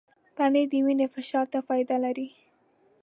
[0.35, 2.27] پنېر د وینې فشار ته فایده لري.